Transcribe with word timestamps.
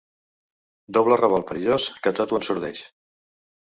Doble 0.99 1.19
revolt 1.21 1.47
perillós 1.53 1.89
que 2.05 2.17
tot 2.23 2.37
ho 2.37 2.43
ensordeix. 2.43 2.87